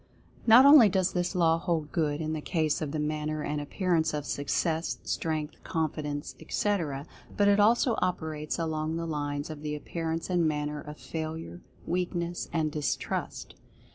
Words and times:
Not 0.47 0.65
only 0.65 0.89
does 0.89 1.13
this 1.13 1.35
law 1.35 1.59
hold 1.59 1.91
good 1.91 2.21
in 2.21 2.33
the 2.33 2.41
case 2.41 2.81
of 2.81 2.89
the 2.91 2.97
manner 2.97 3.43
and 3.43 3.61
appearance 3.61 4.15
of 4.15 4.25
Success, 4.25 4.97
Strength, 5.03 5.63
Confi 5.63 6.01
dence, 6.01 6.33
etc., 6.39 7.05
but 7.37 7.47
it 7.47 7.59
also 7.59 7.93
operates 8.01 8.57
along 8.57 8.95
the 8.97 9.05
lines 9.05 9.51
of 9.51 9.61
the 9.61 9.75
appearance 9.75 10.27
and 10.27 10.47
manner 10.47 10.81
of 10.81 10.97
Failure, 10.97 11.61
Weakness, 11.85 12.49
and 12.51 12.71
Distrust. 12.71 13.53